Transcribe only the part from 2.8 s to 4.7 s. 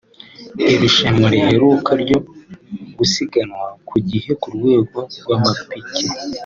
gusiganwa ku gihe ku